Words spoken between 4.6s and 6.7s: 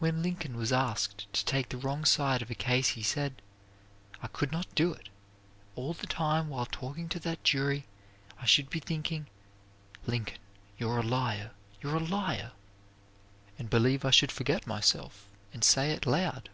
do it. All the time while